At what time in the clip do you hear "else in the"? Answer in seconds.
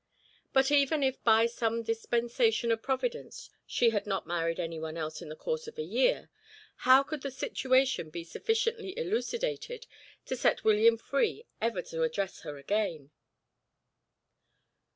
4.97-5.35